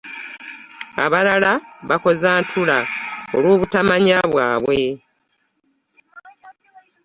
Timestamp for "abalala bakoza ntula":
1.05-2.79